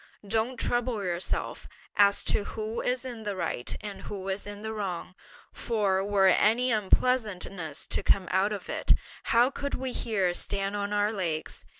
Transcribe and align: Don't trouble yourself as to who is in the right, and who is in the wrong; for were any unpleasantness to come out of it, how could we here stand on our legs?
Don't 0.27 0.57
trouble 0.57 1.03
yourself 1.03 1.67
as 1.95 2.23
to 2.23 2.43
who 2.45 2.81
is 2.81 3.05
in 3.05 3.21
the 3.21 3.35
right, 3.35 3.77
and 3.81 4.01
who 4.01 4.29
is 4.29 4.47
in 4.47 4.63
the 4.63 4.73
wrong; 4.73 5.13
for 5.53 6.03
were 6.03 6.25
any 6.25 6.71
unpleasantness 6.71 7.85
to 7.85 8.01
come 8.01 8.27
out 8.31 8.51
of 8.51 8.67
it, 8.67 8.95
how 9.25 9.51
could 9.51 9.75
we 9.75 9.91
here 9.91 10.33
stand 10.33 10.75
on 10.75 10.91
our 10.91 11.11
legs? 11.11 11.65